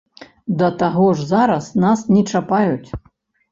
Да 0.61 0.69
таго 0.79 1.05
ж 1.19 1.27
зараз 1.33 1.69
нас 1.85 1.99
не 2.17 2.25
чапаюць. 2.35 2.89